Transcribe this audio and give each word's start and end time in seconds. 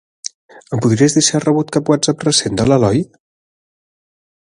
Em 0.77 0.81
podries 0.85 1.17
dir 1.17 1.23
si 1.27 1.35
he 1.39 1.43
rebut 1.45 1.75
cap 1.77 1.93
whatsapp 1.93 2.27
recent 2.29 2.59
de 2.63 2.69
l'Eloi? 2.71 3.07